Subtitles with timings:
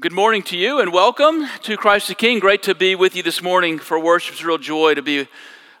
[0.00, 2.38] Good morning to you and welcome to Christ the King.
[2.38, 4.32] Great to be with you this morning for worship.
[4.32, 5.28] It's a real joy to be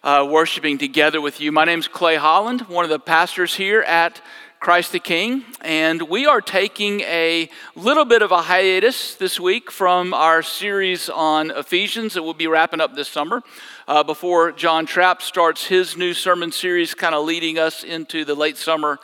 [0.04, 1.50] uh, worshiping together with you.
[1.52, 4.20] My name is Clay Holland, one of the pastors here at
[4.58, 9.70] Christ the King, and we are taking a little bit of a hiatus this week
[9.70, 13.42] from our series on Ephesians that we'll be wrapping up this summer
[13.88, 18.34] uh, before John Trapp starts his new sermon series, kind of leading us into the
[18.34, 18.98] late summer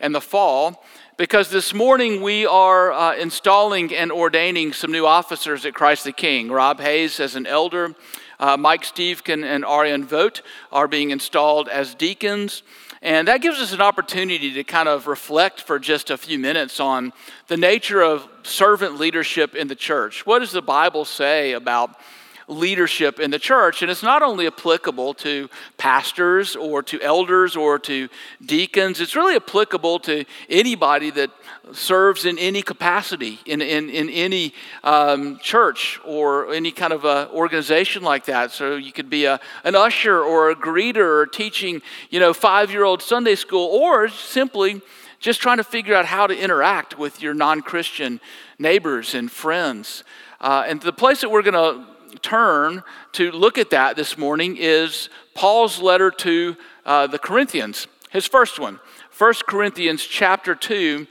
[0.00, 0.82] and the fall
[1.22, 6.10] because this morning we are uh, installing and ordaining some new officers at Christ the
[6.10, 6.50] King.
[6.50, 7.94] Rob Hayes as an elder,
[8.40, 10.42] uh, Mike Stevekin and Ariane Vogt
[10.72, 12.64] are being installed as deacons.
[13.02, 16.80] And that gives us an opportunity to kind of reflect for just a few minutes
[16.80, 17.12] on
[17.46, 20.26] the nature of servant leadership in the church.
[20.26, 22.00] What does the Bible say about
[22.48, 23.82] leadership in the church.
[23.82, 28.08] And it's not only applicable to pastors or to elders or to
[28.44, 31.30] deacons, it's really applicable to anybody that
[31.72, 34.52] serves in any capacity in, in, in any
[34.84, 38.50] um, church or any kind of a organization like that.
[38.50, 43.02] So you could be a, an usher or a greeter or teaching, you know, five-year-old
[43.02, 44.80] Sunday school or simply
[45.20, 48.20] just trying to figure out how to interact with your non-Christian
[48.58, 50.02] neighbors and friends.
[50.40, 52.82] Uh, and the place that we're going to turn
[53.12, 58.58] to look at that this morning is Paul's letter to uh, the Corinthians, his first
[58.58, 58.80] one,
[59.16, 61.06] 1 Corinthians chapter 2,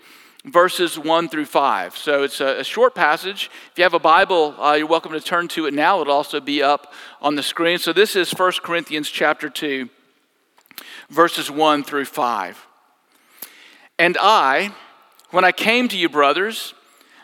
[0.45, 1.97] verses 1 through 5.
[1.97, 3.49] So it's a, a short passage.
[3.72, 6.02] If you have a Bible, uh, you're welcome to turn to it now.
[6.02, 7.77] It'll also be up on the screen.
[7.77, 9.89] So this is 1 Corinthians chapter 2,
[11.09, 12.67] verses 1 through 5.
[13.99, 14.73] And I,
[15.29, 16.73] when I came to you, brothers,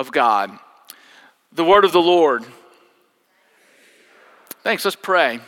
[0.00, 0.58] of God.
[1.52, 2.42] The word of the Lord.
[4.62, 5.40] Thanks, let's pray.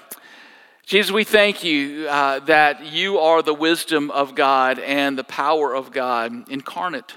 [0.84, 5.74] Jesus, we thank you uh, that you are the wisdom of God and the power
[5.74, 7.14] of God incarnate.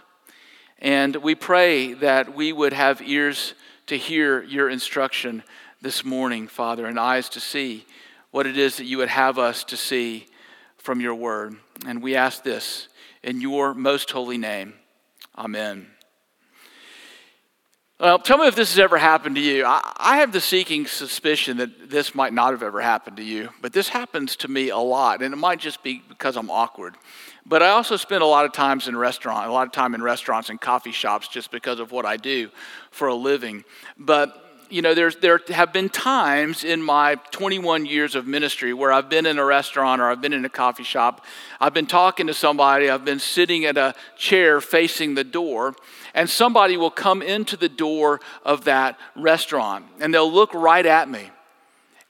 [0.80, 3.54] And we pray that we would have ears
[3.88, 5.44] to hear your instruction
[5.82, 7.86] this morning, Father, and eyes to see
[8.32, 10.28] what it is that you would have us to see
[10.78, 11.58] from your word.
[11.86, 12.88] And we ask this
[13.24, 14.76] in your most holy name.
[15.38, 15.95] Amen.
[17.98, 19.64] Well, tell me if this has ever happened to you.
[19.64, 23.50] I, I, have the seeking suspicion that this might not have ever happened to you,
[23.62, 26.96] but this happens to me a lot, and it might just be because I'm awkward.
[27.46, 30.04] But I also spend a lot of times in restaurants, a lot of time in
[30.04, 32.50] restaurants and coffee shops just because of what I do
[32.92, 33.64] for a living.
[33.98, 38.92] But you know, there's, there have been times in my 21 years of ministry where
[38.92, 41.26] I've been in a restaurant or I've been in a coffee shop,
[41.60, 45.76] I've been talking to somebody, I've been sitting at a chair facing the door,
[46.14, 51.10] and somebody will come into the door of that restaurant and they'll look right at
[51.10, 51.30] me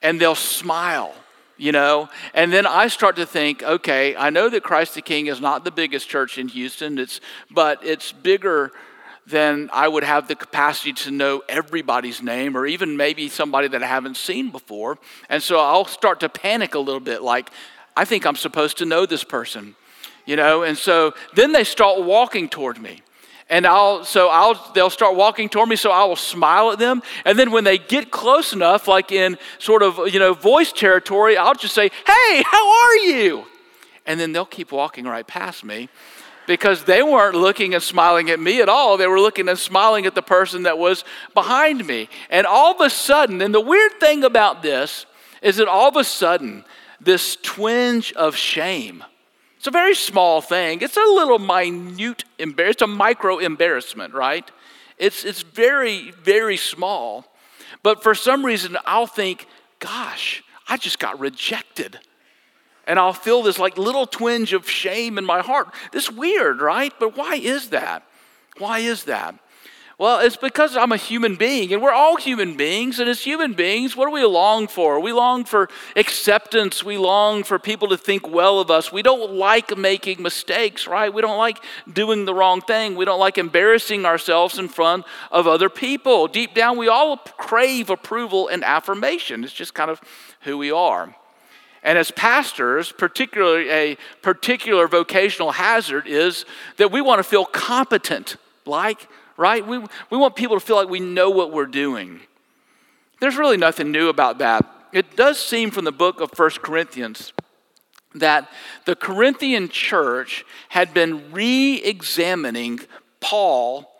[0.02, 1.14] and they'll smile
[1.58, 2.10] you know?
[2.34, 5.64] And then i start to think okay i know that christ the king is not
[5.64, 7.00] the biggest church in houston.
[7.00, 8.74] It's but it's bigger
[9.28, 13.82] than i would have the capacity to know everybody's name or even maybe somebody that
[13.82, 14.98] i haven't seen before.
[15.30, 17.50] And so i'll start to panic a little bit like
[17.98, 19.76] i think i'm supposed to know this person
[20.26, 20.64] you know?
[20.64, 23.02] And so then they start walking toward me.
[23.48, 27.04] And I'll so I'll they'll start walking toward me so I will smile at them.
[27.26, 31.38] And then when they get close enough like in sort of you know voice territory
[31.38, 33.46] I'll just say hey how are you?
[34.08, 35.90] And then they'll keep walking right past me
[36.48, 40.06] because they weren't looking and smiling at me at all they were looking and smiling
[40.06, 44.00] at the person that was behind me and all of a sudden and the weird
[44.00, 45.06] thing about this
[45.42, 46.64] is that all of a sudden
[47.00, 49.04] this twinge of shame
[49.66, 50.82] it's a very small thing.
[50.82, 52.76] It's a little minute embarrassment.
[52.76, 54.48] It's a micro embarrassment, right?
[55.00, 57.26] It's, it's very, very small.
[57.82, 59.48] But for some reason, I'll think,
[59.80, 61.98] gosh, I just got rejected.
[62.88, 65.74] And I'll feel this like little twinge of shame in my heart.
[65.92, 66.94] This weird, right?
[67.00, 68.04] But why is that?
[68.58, 69.40] Why is that?
[69.98, 73.00] Well, it's because I'm a human being, and we're all human beings.
[73.00, 75.00] And as human beings, what do we long for?
[75.00, 76.84] We long for acceptance.
[76.84, 78.92] We long for people to think well of us.
[78.92, 81.14] We don't like making mistakes, right?
[81.14, 82.98] We don't like doing the wrong thing.
[82.98, 86.28] We don't like embarrassing ourselves in front of other people.
[86.28, 89.46] Deep down, we all crave approval and affirmation.
[89.46, 90.02] It's just kind of
[90.42, 91.16] who we are.
[91.86, 96.44] And as pastors, particularly a particular vocational hazard is
[96.76, 98.36] that we want to feel competent,
[98.66, 99.66] like right?
[99.66, 99.80] We,
[100.10, 102.22] we want people to feel like we know what we're doing.
[103.20, 104.66] There's really nothing new about that.
[104.94, 107.34] It does seem from the book of First Corinthians
[108.14, 108.50] that
[108.86, 112.80] the Corinthian church had been re examining
[113.20, 113.92] Paul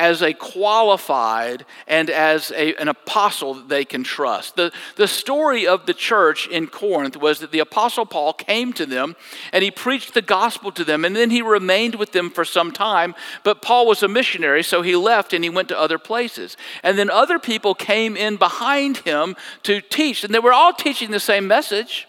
[0.00, 4.56] as a qualified and as a, an apostle that they can trust.
[4.56, 8.86] The, the story of the church in Corinth was that the apostle Paul came to
[8.86, 9.14] them
[9.52, 12.72] and he preached the gospel to them, and then he remained with them for some
[12.72, 13.14] time.
[13.44, 16.56] But Paul was a missionary, so he left and he went to other places.
[16.82, 21.10] And then other people came in behind him to teach, and they were all teaching
[21.10, 22.08] the same message.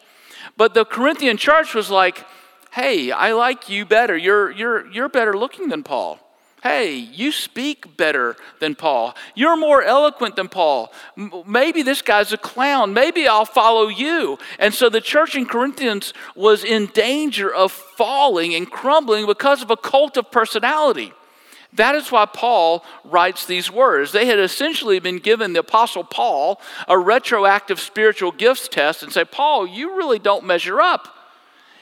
[0.55, 2.25] But the Corinthian church was like,
[2.71, 4.15] hey, I like you better.
[4.15, 6.19] You're, you're, you're better looking than Paul.
[6.61, 9.15] Hey, you speak better than Paul.
[9.33, 10.93] You're more eloquent than Paul.
[11.47, 12.93] Maybe this guy's a clown.
[12.93, 14.37] Maybe I'll follow you.
[14.59, 19.71] And so the church in Corinthians was in danger of falling and crumbling because of
[19.71, 21.13] a cult of personality.
[21.73, 24.11] That is why Paul writes these words.
[24.11, 29.25] They had essentially been given the Apostle Paul a retroactive spiritual gifts test and say,
[29.25, 31.07] Paul, you really don't measure up.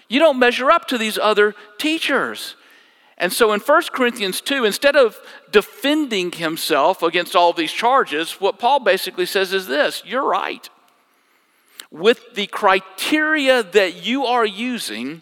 [0.07, 2.55] You don't measure up to these other teachers.
[3.19, 5.19] And so in 1 Corinthians 2, instead of
[5.51, 10.69] defending himself against all these charges, what Paul basically says is this you're right.
[11.91, 15.21] With the criteria that you are using,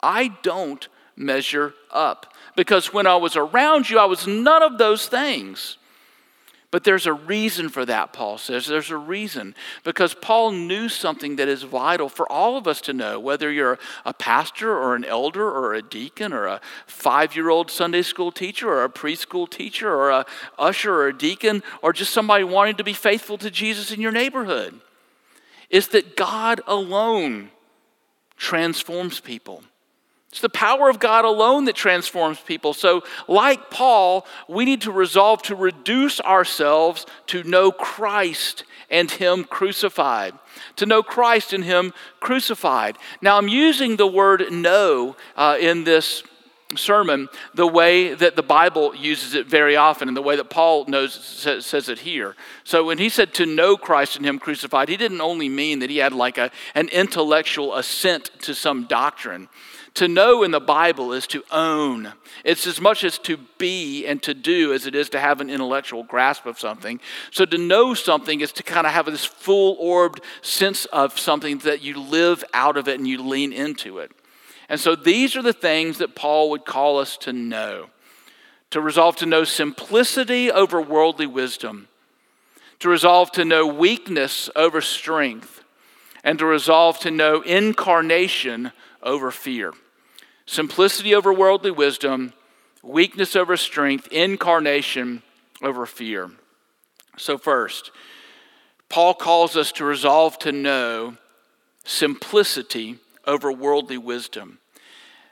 [0.00, 0.86] I don't
[1.16, 2.32] measure up.
[2.54, 5.76] Because when I was around you, I was none of those things.
[6.76, 8.66] But there's a reason for that, Paul says.
[8.66, 9.54] There's a reason.
[9.82, 13.78] Because Paul knew something that is vital for all of us to know, whether you're
[14.04, 18.30] a pastor or an elder or a deacon or a five year old Sunday school
[18.30, 20.26] teacher or a preschool teacher or a
[20.58, 24.12] usher or a deacon or just somebody wanting to be faithful to Jesus in your
[24.12, 24.78] neighborhood.
[25.70, 27.52] Is that God alone
[28.36, 29.62] transforms people.
[30.36, 32.74] It's the power of God alone that transforms people.
[32.74, 39.44] So, like Paul, we need to resolve to reduce ourselves to know Christ and Him
[39.44, 40.34] crucified.
[40.76, 42.98] To know Christ and Him crucified.
[43.22, 46.22] Now, I'm using the word know uh, in this
[46.74, 50.84] sermon the way that the Bible uses it very often and the way that Paul
[50.84, 52.36] knows says it here.
[52.62, 55.88] So when he said to know Christ and him crucified, he didn't only mean that
[55.88, 59.48] he had like a, an intellectual assent to some doctrine.
[59.96, 62.12] To know in the Bible is to own.
[62.44, 65.48] It's as much as to be and to do as it is to have an
[65.48, 67.00] intellectual grasp of something.
[67.30, 71.58] So to know something is to kind of have this full orbed sense of something
[71.60, 74.12] that you live out of it and you lean into it.
[74.68, 77.88] And so these are the things that Paul would call us to know
[78.70, 81.88] to resolve to know simplicity over worldly wisdom,
[82.80, 85.62] to resolve to know weakness over strength,
[86.24, 88.72] and to resolve to know incarnation
[89.02, 89.72] over fear.
[90.46, 92.32] Simplicity over worldly wisdom,
[92.82, 95.22] weakness over strength, incarnation
[95.62, 96.30] over fear.
[97.16, 97.90] So, first,
[98.88, 101.16] Paul calls us to resolve to know
[101.84, 104.58] simplicity over worldly wisdom.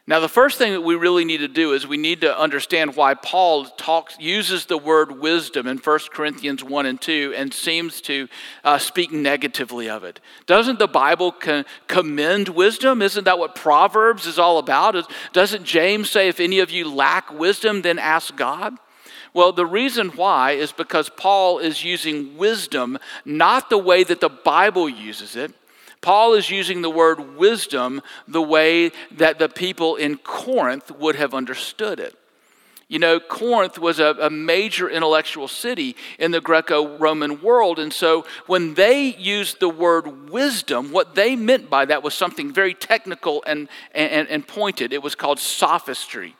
[0.06, 2.94] Now, the first thing that we really need to do is we need to understand
[2.94, 8.02] why Paul talks, uses the word wisdom in 1 Corinthians 1 and 2 and seems
[8.02, 8.28] to
[8.64, 10.20] uh, speak negatively of it.
[10.44, 13.00] Doesn't the Bible co- commend wisdom?
[13.00, 15.10] Isn't that what Proverbs is all about?
[15.32, 18.76] Doesn't James say, if any of you lack wisdom, then ask God?
[19.32, 24.28] Well, the reason why is because Paul is using wisdom not the way that the
[24.28, 25.52] Bible uses it
[26.04, 31.32] Paul is using the word wisdom the way that the people in Corinth would have
[31.32, 32.14] understood it.
[32.88, 37.78] You know, Corinth was a, a major intellectual city in the Greco Roman world.
[37.78, 42.52] And so when they used the word wisdom, what they meant by that was something
[42.52, 44.92] very technical and, and, and pointed.
[44.92, 46.36] It was called sophistry.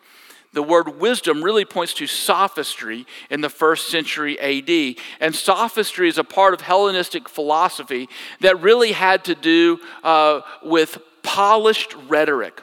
[0.55, 4.97] The word wisdom really points to sophistry in the first century AD.
[5.19, 8.09] And sophistry is a part of Hellenistic philosophy
[8.41, 12.63] that really had to do uh, with polished rhetoric,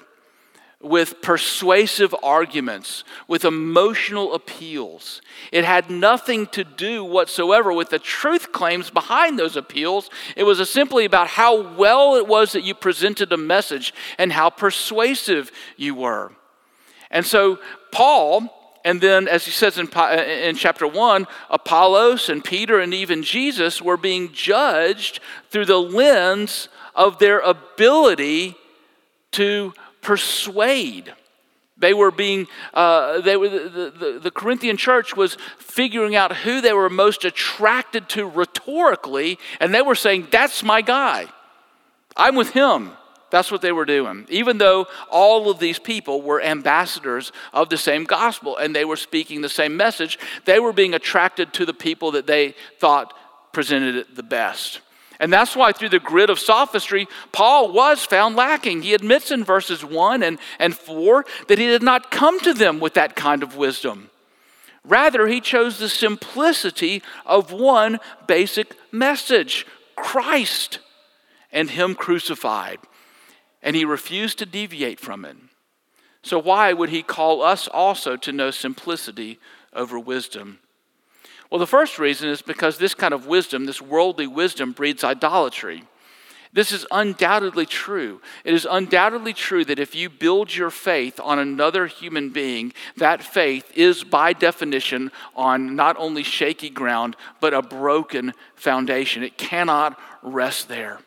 [0.79, 5.21] with persuasive arguments, with emotional appeals.
[5.51, 10.09] It had nothing to do whatsoever with the truth claims behind those appeals.
[10.37, 14.49] It was simply about how well it was that you presented a message and how
[14.49, 16.31] persuasive you were.
[17.11, 17.59] And so,
[17.91, 18.49] Paul,
[18.83, 23.81] and then as he says in, in chapter 1, Apollos and Peter and even Jesus
[23.81, 25.19] were being judged
[25.49, 28.55] through the lens of their ability
[29.31, 31.13] to persuade.
[31.77, 36.61] They were being, uh, they were, the, the, the Corinthian church was figuring out who
[36.61, 41.27] they were most attracted to rhetorically, and they were saying, That's my guy.
[42.15, 42.91] I'm with him.
[43.31, 44.27] That's what they were doing.
[44.29, 48.97] Even though all of these people were ambassadors of the same gospel and they were
[48.97, 53.13] speaking the same message, they were being attracted to the people that they thought
[53.53, 54.81] presented it the best.
[55.19, 58.81] And that's why, through the grid of sophistry, Paul was found lacking.
[58.81, 62.79] He admits in verses 1 and, and 4 that he did not come to them
[62.79, 64.09] with that kind of wisdom.
[64.83, 70.79] Rather, he chose the simplicity of one basic message Christ
[71.51, 72.79] and Him crucified
[73.63, 75.37] and he refused to deviate from it.
[76.23, 79.39] So, why would he call us also to know simplicity
[79.73, 80.59] over wisdom?
[81.49, 85.83] Well, the first reason is because this kind of wisdom, this worldly wisdom, breeds idolatry.
[86.53, 88.21] This is undoubtedly true.
[88.43, 93.23] It is undoubtedly true that if you build your faith on another human being, that
[93.23, 99.23] faith is by definition on not only shaky ground, but a broken foundation.
[99.23, 100.99] It cannot rest there.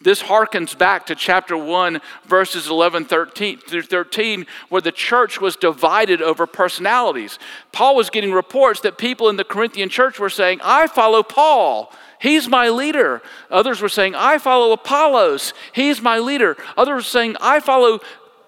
[0.00, 5.56] This harkens back to chapter 1, verses 11 13, through 13, where the church was
[5.56, 7.38] divided over personalities.
[7.72, 11.92] Paul was getting reports that people in the Corinthian church were saying, I follow Paul.
[12.18, 13.22] He's my leader.
[13.50, 15.54] Others were saying, I follow Apollos.
[15.72, 16.56] He's my leader.
[16.76, 18.00] Others were saying, I follow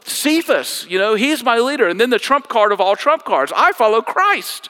[0.04, 0.86] Cephas.
[0.88, 1.88] You know, he's my leader.
[1.88, 4.68] And then the trump card of all trump cards, I follow Christ.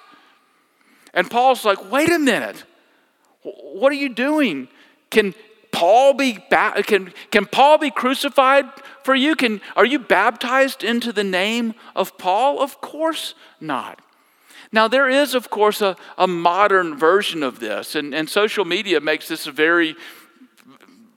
[1.15, 2.65] And Paul's like, wait a minute.
[3.43, 4.69] What are you doing?
[5.11, 5.35] Can,
[5.73, 6.39] Paul be
[6.87, 8.65] can, can Paul be crucified
[9.05, 9.37] for you?
[9.37, 12.61] Can, are you baptized into the name of Paul?
[12.61, 14.01] Of course not.
[14.71, 19.01] Now, there is, of course, a, a modern version of this, and, and social media
[19.01, 19.97] makes this a very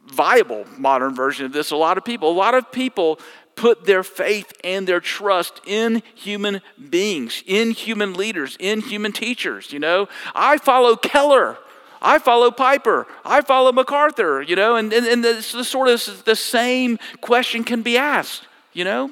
[0.06, 1.72] viable modern version of this.
[1.72, 3.20] A lot of people, a lot of people
[3.56, 9.74] put their faith and their trust in human beings, in human leaders, in human teachers.
[9.74, 11.58] You know, I follow Keller.
[12.02, 13.06] I follow Piper.
[13.24, 17.64] I follow MacArthur, you know, and, and, and the, the sort of the same question
[17.64, 19.12] can be asked, you know.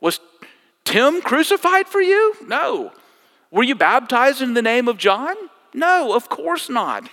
[0.00, 0.20] Was
[0.84, 2.34] Tim crucified for you?
[2.46, 2.92] No.
[3.50, 5.36] Were you baptized in the name of John?
[5.74, 7.08] No, of course not.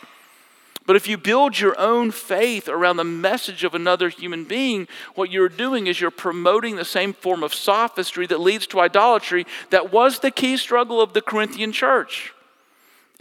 [0.86, 5.32] But if you build your own faith around the message of another human being, what
[5.32, 9.94] you're doing is you're promoting the same form of sophistry that leads to idolatry that
[9.94, 12.34] was the key struggle of the Corinthian church.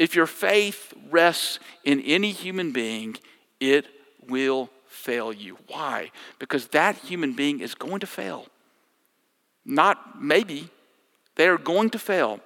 [0.03, 3.19] If your faith rests in any human being,
[3.61, 3.87] it
[4.29, 5.59] will fail you.
[5.69, 6.11] Why?
[6.41, 8.49] Because that human being is going to fail.
[9.65, 10.71] Not maybe,
[11.37, 12.41] they are going to fail.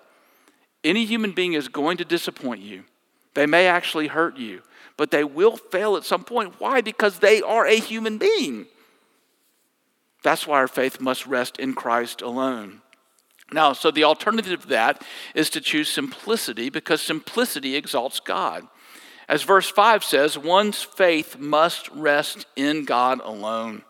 [0.84, 2.84] Any human being is going to disappoint you.
[3.32, 4.60] They may actually hurt you,
[4.98, 6.60] but they will fail at some point.
[6.60, 6.82] Why?
[6.82, 8.66] Because they are a human being.
[10.22, 12.82] That's why our faith must rest in Christ alone.
[13.52, 15.02] Now, so the alternative to that
[15.34, 18.66] is to choose simplicity because simplicity exalts God.
[19.28, 23.82] As verse 5 says, one's faith must rest in God alone.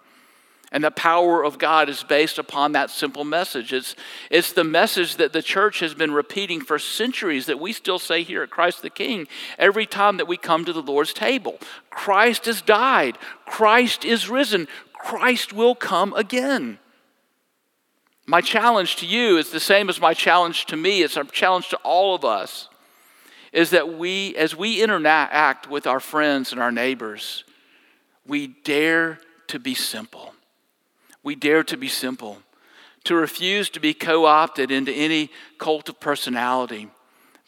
[0.73, 3.73] And the power of God is based upon that simple message.
[3.73, 3.95] It's,
[4.31, 8.23] it's the message that the church has been repeating for centuries that we still say
[8.23, 11.59] here at Christ the King every time that we come to the Lord's table.
[11.89, 16.79] Christ has died, Christ is risen, Christ will come again.
[18.27, 21.69] My challenge to you is the same as my challenge to me, it's a challenge
[21.69, 22.69] to all of us.
[23.53, 27.45] Is that we, as we interact with our friends and our neighbors,
[28.27, 30.35] we dare to be simple.
[31.23, 32.39] We dare to be simple,
[33.05, 36.91] to refuse to be co opted into any cult of personality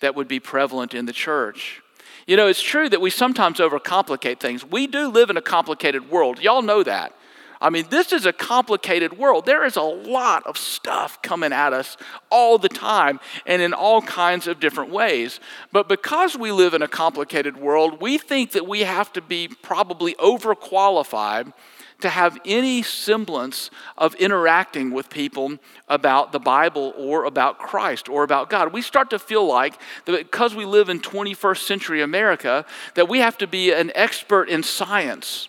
[0.00, 1.82] that would be prevalent in the church.
[2.26, 4.64] You know, it's true that we sometimes overcomplicate things.
[4.64, 6.38] We do live in a complicated world.
[6.40, 7.12] Y'all know that.
[7.60, 9.46] I mean, this is a complicated world.
[9.46, 11.96] There is a lot of stuff coming at us
[12.30, 15.40] all the time and in all kinds of different ways.
[15.72, 19.48] But because we live in a complicated world, we think that we have to be
[19.48, 21.52] probably overqualified
[22.00, 28.22] to have any semblance of interacting with people about the Bible or about Christ or
[28.22, 28.72] about God.
[28.72, 29.74] We start to feel like
[30.04, 34.48] that because we live in 21st century America, that we have to be an expert
[34.48, 35.48] in science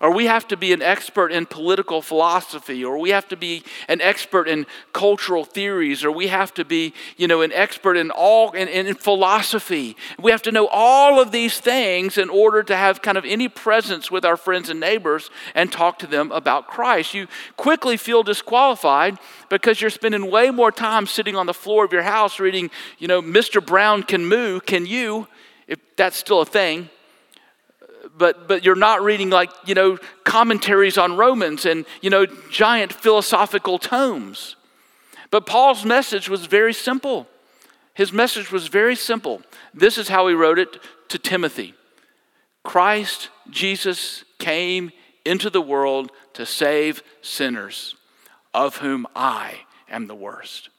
[0.00, 3.64] or we have to be an expert in political philosophy, or we have to be
[3.88, 8.10] an expert in cultural theories, or we have to be, you know, an expert in
[8.10, 9.96] all in, in philosophy.
[10.18, 13.48] We have to know all of these things in order to have kind of any
[13.48, 17.14] presence with our friends and neighbors and talk to them about Christ.
[17.14, 17.26] You
[17.56, 22.02] quickly feel disqualified because you're spending way more time sitting on the floor of your
[22.02, 23.64] house reading, you know, Mr.
[23.64, 25.26] Brown can moo, can you?
[25.66, 26.88] If that's still a thing
[28.18, 32.92] but but you're not reading like you know commentaries on romans and you know giant
[32.92, 34.56] philosophical tomes.
[35.30, 37.26] But paul's message was very simple.
[37.94, 39.42] His message was very simple.
[39.74, 41.74] This is how he wrote it to timothy.
[42.64, 44.92] Christ jesus came
[45.24, 47.96] into the world to save sinners,
[48.54, 49.60] of whom I
[49.90, 50.70] am the worst.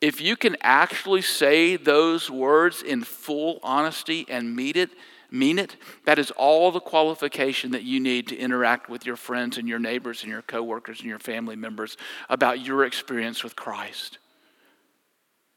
[0.00, 4.90] If you can actually say those words in full honesty and meet it,
[5.30, 9.58] mean it, that is all the qualification that you need to interact with your friends
[9.58, 11.96] and your neighbors and your coworkers and your family members
[12.28, 14.18] about your experience with Christ.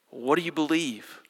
[0.10, 1.22] What do you believe?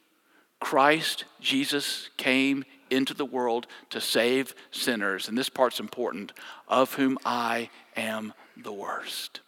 [0.60, 6.32] Christ, Jesus, came into the world to save sinners, and this part's important,
[6.68, 9.42] of whom I am the worst.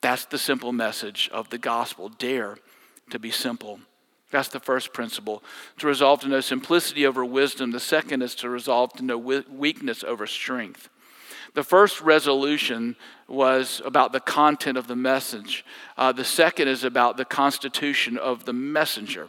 [0.00, 2.08] That's the simple message of the gospel.
[2.08, 2.58] Dare
[3.10, 3.80] to be simple.
[4.34, 5.44] That's the first principle.
[5.78, 7.70] To resolve to know simplicity over wisdom.
[7.70, 10.88] The second is to resolve to know weakness over strength.
[11.54, 12.96] The first resolution
[13.28, 15.64] was about the content of the message.
[15.96, 19.28] Uh, the second is about the constitution of the messenger.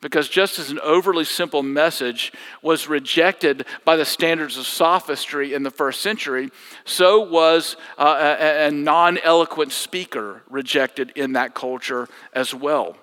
[0.00, 5.62] Because just as an overly simple message was rejected by the standards of sophistry in
[5.62, 6.50] the first century,
[6.84, 12.96] so was uh, a, a non eloquent speaker rejected in that culture as well.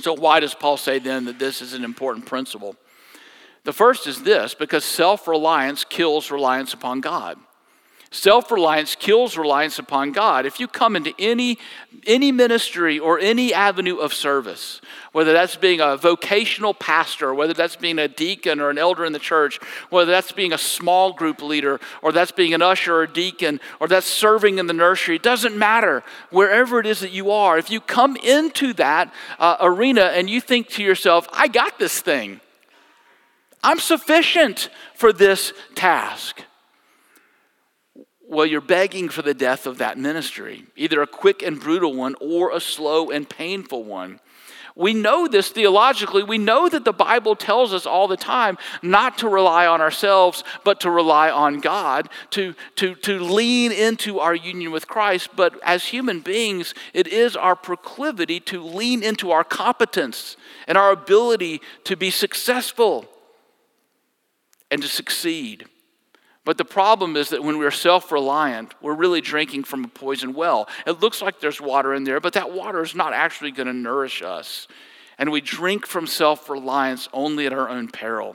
[0.00, 2.76] So, why does Paul say then that this is an important principle?
[3.64, 7.38] The first is this because self reliance kills reliance upon God.
[8.10, 10.46] Self reliance kills reliance upon God.
[10.46, 11.58] If you come into any,
[12.06, 14.80] any ministry or any avenue of service,
[15.12, 19.12] whether that's being a vocational pastor, whether that's being a deacon or an elder in
[19.12, 19.60] the church,
[19.90, 23.60] whether that's being a small group leader, or that's being an usher or a deacon,
[23.78, 26.02] or that's serving in the nursery, it doesn't matter.
[26.30, 30.40] Wherever it is that you are, if you come into that uh, arena and you
[30.40, 32.40] think to yourself, I got this thing,
[33.62, 36.42] I'm sufficient for this task
[38.28, 42.14] well, you're begging for the death of that ministry, either a quick and brutal one
[42.20, 44.20] or a slow and painful one.
[44.76, 46.22] We know this theologically.
[46.22, 50.44] We know that the Bible tells us all the time not to rely on ourselves,
[50.62, 55.30] but to rely on God, to, to, to lean into our union with Christ.
[55.34, 60.36] But as human beings, it is our proclivity to lean into our competence
[60.68, 63.06] and our ability to be successful
[64.70, 65.66] and to succeed.
[66.48, 70.32] But the problem is that when we're self reliant, we're really drinking from a poison
[70.32, 70.66] well.
[70.86, 73.74] It looks like there's water in there, but that water is not actually going to
[73.74, 74.66] nourish us.
[75.18, 78.34] And we drink from self reliance only at our own peril.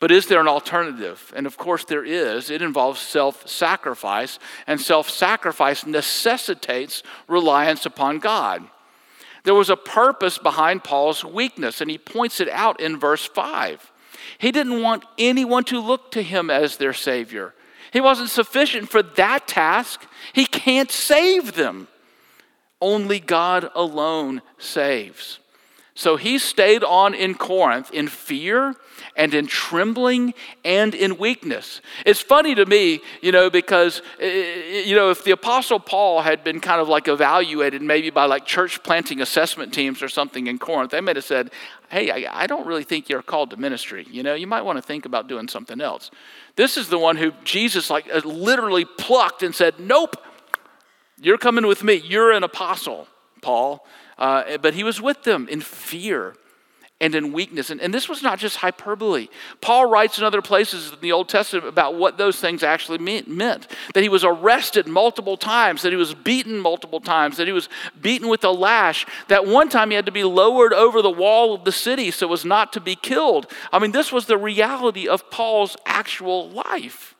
[0.00, 1.32] But is there an alternative?
[1.34, 2.50] And of course, there is.
[2.50, 8.64] It involves self sacrifice, and self sacrifice necessitates reliance upon God.
[9.44, 13.91] There was a purpose behind Paul's weakness, and he points it out in verse 5.
[14.38, 17.54] He didn't want anyone to look to him as their Savior.
[17.92, 20.06] He wasn't sufficient for that task.
[20.32, 21.88] He can't save them.
[22.80, 25.38] Only God alone saves.
[25.94, 28.74] So he stayed on in Corinth in fear
[29.16, 31.80] and in trembling and in weakness.
[32.06, 36.22] It's funny to me, you know, because, eh, eh, you know, if the Apostle Paul
[36.22, 40.46] had been kind of like evaluated maybe by like church planting assessment teams or something
[40.46, 41.50] in Corinth, they might have said,
[41.90, 44.06] hey, I, I don't really think you're called to ministry.
[44.10, 46.10] You know, you might want to think about doing something else.
[46.56, 50.16] This is the one who Jesus like uh, literally plucked and said, nope,
[51.20, 51.94] you're coming with me.
[51.94, 53.08] You're an apostle,
[53.42, 53.86] Paul.
[54.18, 56.34] Uh, but he was with them in fear
[57.02, 57.68] and in weakness.
[57.68, 59.26] And, and this was not just hyperbole.
[59.60, 63.66] Paul writes in other places in the Old Testament about what those things actually meant.
[63.92, 67.68] That he was arrested multiple times, that he was beaten multiple times, that he was
[68.00, 71.54] beaten with a lash, that one time he had to be lowered over the wall
[71.54, 73.50] of the city so as not to be killed.
[73.72, 77.16] I mean, this was the reality of Paul's actual life.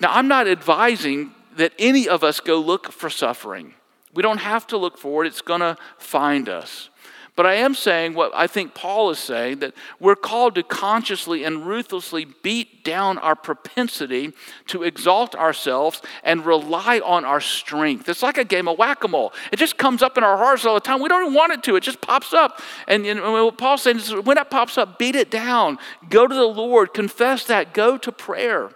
[0.00, 3.74] Now, I'm not advising that any of us go look for suffering.
[4.14, 6.88] We don't have to look for it, it's going to find us.
[7.36, 11.44] But I am saying what I think Paul is saying that we're called to consciously
[11.44, 14.32] and ruthlessly beat down our propensity
[14.68, 18.08] to exalt ourselves and rely on our strength.
[18.08, 19.34] It's like a game of whack a mole.
[19.52, 21.02] It just comes up in our hearts all the time.
[21.02, 22.62] We don't even want it to, it just pops up.
[22.88, 25.78] And, and what Paul's saying is when that pops up, beat it down.
[26.08, 28.70] Go to the Lord, confess that, go to prayer.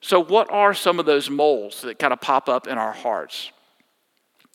[0.00, 3.50] So, what are some of those moles that kind of pop up in our hearts?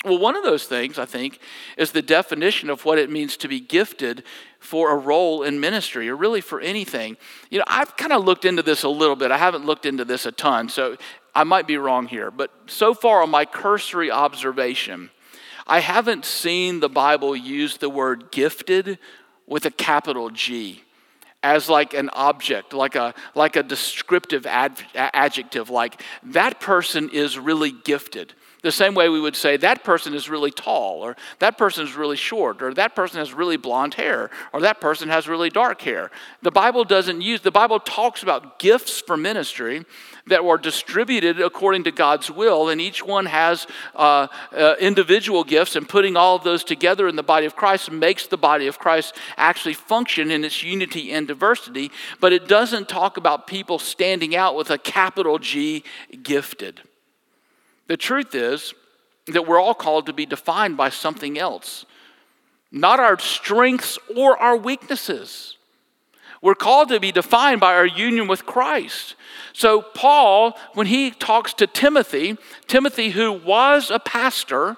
[0.04, 1.40] Well, one of those things, I think,
[1.78, 4.24] is the definition of what it means to be gifted
[4.60, 7.18] for a role in ministry or really for anything.
[7.52, 9.30] You know, I've kind of looked into this a little bit.
[9.30, 10.98] I haven't looked into this a ton, so
[11.36, 12.32] I might be wrong here.
[12.32, 15.12] But so far on my cursory observation,
[15.68, 18.98] I haven't seen the Bible use the word gifted
[19.46, 20.84] with a capital G
[21.44, 27.38] as like an object, like a, like a descriptive ad, adjective, like that person is
[27.38, 28.34] really gifted.
[28.62, 31.96] The same way we would say that person is really tall, or that person is
[31.96, 35.82] really short, or that person has really blonde hair, or that person has really dark
[35.82, 36.12] hair.
[36.44, 39.84] The Bible doesn't use, the Bible talks about gifts for ministry
[40.28, 45.76] that were distributed according to God's will, and each one has uh, uh, individual gifts,
[45.76, 48.78] and putting all of those together in the body of Christ makes the body of
[48.78, 51.90] Christ actually function in its unity and diversity.
[52.20, 55.84] But it doesn't talk about people standing out with a capital G
[56.22, 56.82] gifted.
[57.92, 58.74] The truth is
[59.28, 61.86] that we're all called to be defined by something else,
[62.72, 65.58] not our strengths or our weaknesses.
[66.42, 69.16] We're called to be defined by our union with Christ.
[69.52, 74.78] So, Paul, when he talks to Timothy, Timothy, who was a pastor,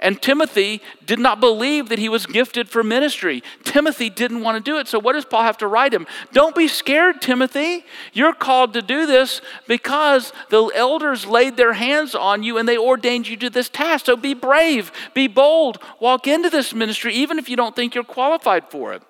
[0.00, 3.42] and Timothy did not believe that he was gifted for ministry.
[3.64, 4.88] Timothy didn't want to do it.
[4.88, 6.06] So, what does Paul have to write him?
[6.32, 7.84] Don't be scared, Timothy.
[8.12, 12.78] You're called to do this because the elders laid their hands on you and they
[12.78, 14.06] ordained you to this task.
[14.06, 18.04] So, be brave, be bold, walk into this ministry, even if you don't think you're
[18.04, 19.02] qualified for it.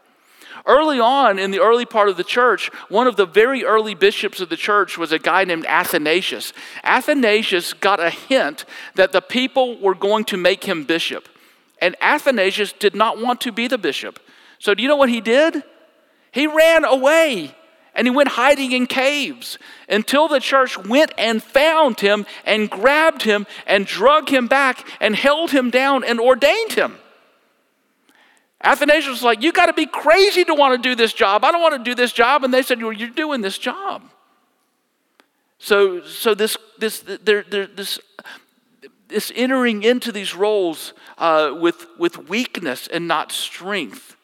[0.64, 4.40] Early on in the early part of the church, one of the very early bishops
[4.40, 6.52] of the church was a guy named Athanasius.
[6.82, 8.64] Athanasius got a hint
[8.94, 11.28] that the people were going to make him bishop.
[11.80, 14.18] And Athanasius did not want to be the bishop.
[14.58, 15.62] So, do you know what he did?
[16.32, 17.54] He ran away
[17.94, 23.22] and he went hiding in caves until the church went and found him and grabbed
[23.22, 26.98] him and drug him back and held him down and ordained him.
[28.66, 31.44] Athanasius was like, You got to be crazy to want to do this job.
[31.44, 32.42] I don't want to do this job.
[32.42, 34.02] And they said, well, You're doing this job.
[35.58, 37.98] So, so this, this, there, this,
[39.08, 44.15] this entering into these roles uh, with, with weakness and not strength.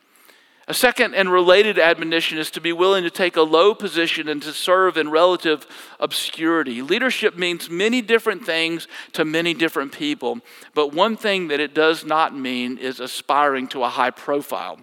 [0.69, 4.41] A second and related admonition is to be willing to take a low position and
[4.43, 5.67] to serve in relative
[5.99, 6.83] obscurity.
[6.83, 10.39] Leadership means many different things to many different people,
[10.73, 14.79] but one thing that it does not mean is aspiring to a high profile.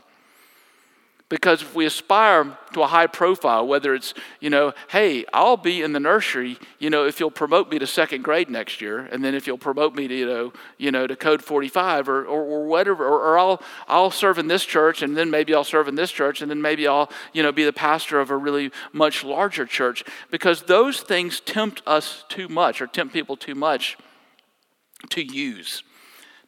[1.30, 5.84] Because if we aspire to a high profile, whether it's, you know, hey, I'll be
[5.84, 9.24] in the nursery, you know, if you'll promote me to second grade next year, and
[9.24, 12.42] then if you'll promote me to, you know, you know, to code 45 or, or,
[12.42, 15.88] or whatever, or, or, I'll, I'll serve in this church, and then maybe I'll serve
[15.88, 18.72] in this church, and then maybe I'll, you know, be the pastor of a really
[18.92, 20.04] much larger church.
[20.32, 23.98] Because those things tempt us too much, or tempt people too much
[25.10, 25.84] to use.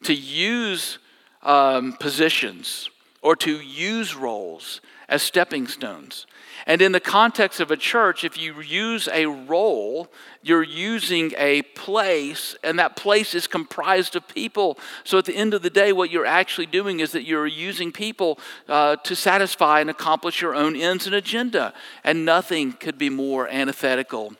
[0.05, 0.97] To use
[1.43, 2.89] um, positions
[3.21, 6.25] or to use roles as stepping stones.
[6.65, 11.63] And in the context of a church, if you use a role, you're using a
[11.63, 14.77] place, and that place is comprised of people.
[15.03, 17.91] So at the end of the day, what you're actually doing is that you're using
[17.91, 21.73] people uh, to satisfy and accomplish your own ends and agenda.
[22.03, 24.33] And nothing could be more antithetical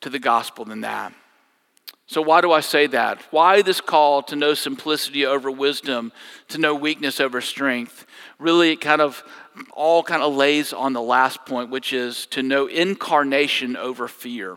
[0.00, 1.12] to the gospel than that.
[2.08, 3.20] So, why do I say that?
[3.32, 6.12] Why this call to know simplicity over wisdom,
[6.48, 8.06] to know weakness over strength?
[8.38, 9.24] Really, it kind of
[9.72, 14.56] all kind of lays on the last point, which is to know incarnation over fear.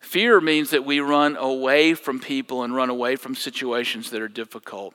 [0.00, 4.28] Fear means that we run away from people and run away from situations that are
[4.28, 4.94] difficult.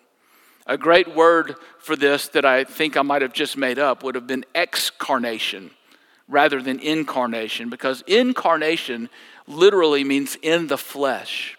[0.65, 4.15] A great word for this that I think I might have just made up would
[4.15, 5.69] have been excarnation
[6.27, 9.09] rather than incarnation, because incarnation
[9.47, 11.57] literally means in the flesh.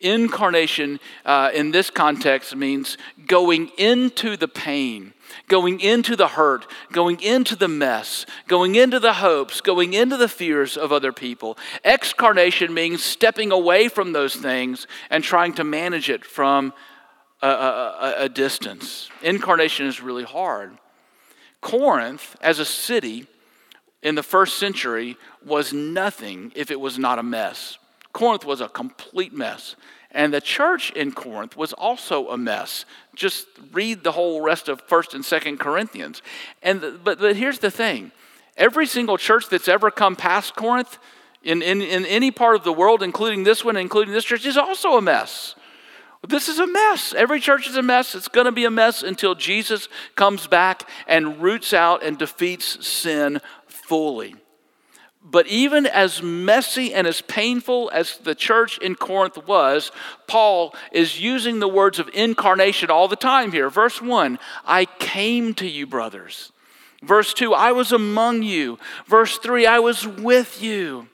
[0.00, 5.14] Incarnation uh, in this context means going into the pain,
[5.48, 10.28] going into the hurt, going into the mess, going into the hopes, going into the
[10.28, 11.56] fears of other people.
[11.84, 16.74] Excarnation means stepping away from those things and trying to manage it from
[17.40, 19.08] a, a, a distance.
[19.22, 20.76] Incarnation is really hard.
[21.60, 23.26] Corinth, as a city,
[24.04, 27.78] in the first century was nothing if it was not a mess.
[28.12, 29.74] Corinth was a complete mess.
[30.12, 32.84] And the church in Corinth was also a mess.
[33.16, 36.22] Just read the whole rest of 1st and 2nd Corinthians.
[36.62, 38.12] And the, but, but here's the thing
[38.56, 40.98] every single church that's ever come past Corinth
[41.42, 44.56] in, in, in any part of the world, including this one, including this church, is
[44.56, 45.56] also a mess.
[46.26, 47.12] This is a mess.
[47.12, 48.14] Every church is a mess.
[48.14, 52.86] It's going to be a mess until Jesus comes back and roots out and defeats
[52.86, 53.40] sin
[53.86, 54.34] fully.
[55.26, 59.90] But even as messy and as painful as the church in Corinth was,
[60.26, 63.70] Paul is using the words of incarnation all the time here.
[63.70, 66.52] Verse 1 I came to you, brothers.
[67.02, 68.78] Verse 2 I was among you.
[69.06, 71.08] Verse 3 I was with you.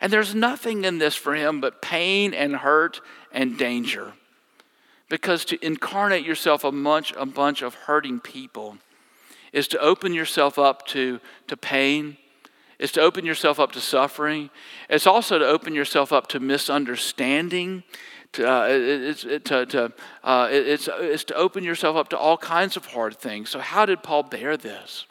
[0.00, 3.00] And there's nothing in this for him but pain and hurt
[3.32, 4.12] and danger.
[5.08, 8.78] Because to incarnate yourself a bunch, a bunch of hurting people
[9.52, 12.16] is to open yourself up to, to pain,
[12.78, 14.50] is to open yourself up to suffering.
[14.88, 17.84] It's also to open yourself up to misunderstanding,
[18.32, 19.92] To, uh, it's, it, to, to,
[20.24, 23.50] uh, it's, it's to open yourself up to all kinds of hard things.
[23.50, 25.06] So, how did Paul bear this?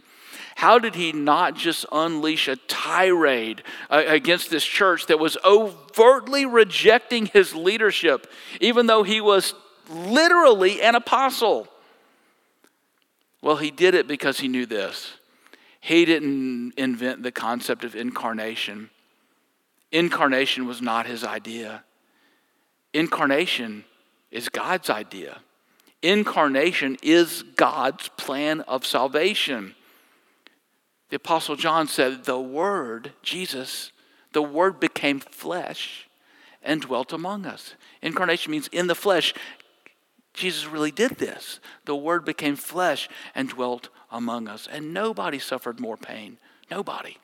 [0.56, 6.46] How did he not just unleash a tirade uh, against this church that was overtly
[6.46, 8.28] rejecting his leadership,
[8.60, 9.54] even though he was
[9.90, 11.68] literally an apostle?
[13.52, 15.16] Well, he did it because he knew this.
[15.82, 18.92] He didn't invent the concept of incarnation.
[19.92, 21.84] Incarnation was not his idea.
[22.94, 23.84] Incarnation
[24.32, 25.42] is God's idea.
[26.02, 29.76] Incarnation is God's plan of salvation.
[31.10, 33.92] The Apostle John said, The Word, Jesus,
[34.32, 36.08] the Word became flesh
[36.64, 37.76] and dwelt among us.
[38.02, 39.34] Incarnation means in the flesh.
[40.34, 41.60] Jesus really did this.
[41.86, 44.68] The Word became flesh and dwelt among us.
[44.72, 46.38] And nobody suffered more pain.
[46.70, 47.18] Nobody.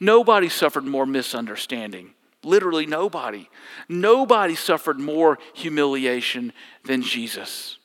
[0.00, 2.14] Nobody suffered more misunderstanding.
[2.42, 3.48] Literally nobody.
[3.88, 6.52] Nobody suffered more humiliation
[6.84, 7.78] than Jesus.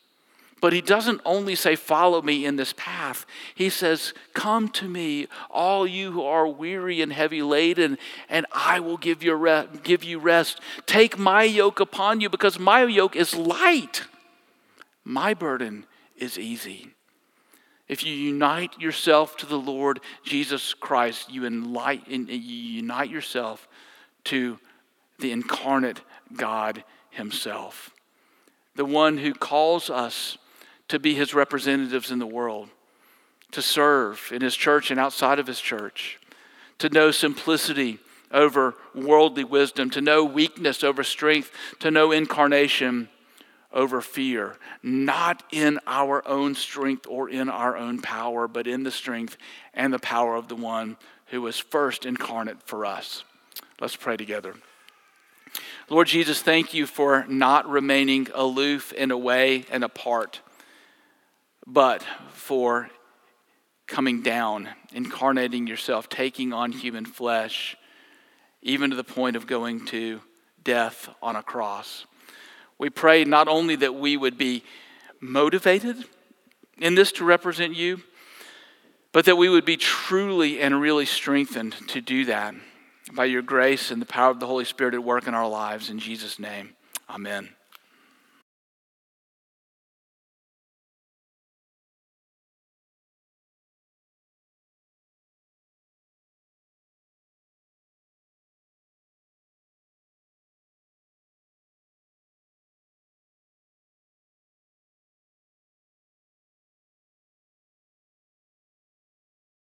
[0.62, 3.26] But he doesn't only say, Follow me in this path.
[3.56, 8.82] He says, Come to me, all you who are weary and heavy laden, and I
[8.82, 10.60] will give you, give you rest.
[10.86, 14.04] Take my yoke upon you, because my yoke is light.
[15.10, 16.90] My burden is easy.
[17.88, 23.68] If you unite yourself to the Lord Jesus Christ, you, enlighten, you unite yourself
[24.26, 24.60] to
[25.18, 26.02] the incarnate
[26.36, 27.90] God Himself,
[28.76, 30.38] the one who calls us
[30.90, 32.70] to be His representatives in the world,
[33.50, 36.20] to serve in His church and outside of His church,
[36.78, 37.98] to know simplicity
[38.32, 43.10] over worldly wisdom, to know weakness over strength, to know incarnation
[43.72, 48.92] over fear, not in our own strength or in our own power, but in the
[48.92, 49.38] strength
[49.74, 53.24] and the power of the one who was first incarnate for us.
[53.80, 54.56] Let's pray together.
[55.90, 60.42] Lord Jesus, thank you for not remaining aloof and away and apart,
[61.66, 62.90] but for
[63.88, 67.76] coming down, incarnating yourself, taking on human flesh,
[68.62, 70.22] even to the point of going to
[70.64, 72.06] death on a cross.
[72.80, 74.64] We pray not only that we would be
[75.20, 76.06] motivated
[76.78, 78.02] in this to represent you,
[79.12, 82.56] but that we would be truly and really strengthened to do that
[83.14, 85.90] by your grace and the power of the Holy Spirit at work in our lives.
[85.90, 86.76] In Jesus' name,
[87.10, 87.50] amen.